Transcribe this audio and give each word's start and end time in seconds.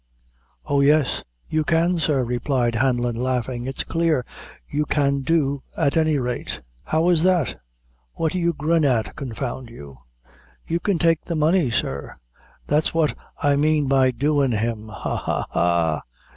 "Oh, 0.65 0.81
yes, 0.81 1.23
you 1.47 1.63
can, 1.63 1.99
sir," 1.99 2.23
replied 2.23 2.73
Hanlon, 2.73 3.15
laughing; 3.17 3.67
"it's 3.67 3.83
clear 3.83 4.25
you 4.67 4.83
can 4.87 5.21
do 5.21 5.61
at 5.77 5.95
any 5.95 6.17
rate." 6.17 6.59
"How 6.85 7.09
is 7.09 7.21
that? 7.21 7.59
What 8.13 8.31
do 8.31 8.39
you 8.39 8.51
grin 8.53 8.83
at, 8.83 9.15
confound 9.15 9.69
you?" 9.69 9.99
"You 10.65 10.79
can 10.79 10.97
take 10.97 11.25
the 11.25 11.35
money, 11.35 11.69
sir; 11.69 12.15
that's 12.65 12.95
what 12.95 13.15
I 13.43 13.55
mane 13.55 13.85
by 13.85 14.09
doin' 14.09 14.53
him. 14.53 14.87
Ha, 14.87 15.17
ha, 15.17 15.45
ha!" 15.51 16.01